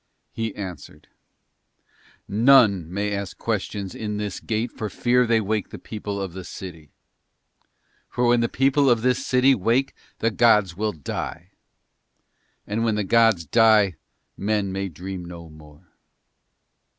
[0.33, 1.09] He answered:
[2.27, 6.43] "None may ask questions in this gate for fear they wake the people of the
[6.43, 6.89] city.
[8.09, 11.51] For when the people of this city wake the gods will die.
[12.65, 13.93] And when the gods die
[14.35, 15.83] men may dream no more."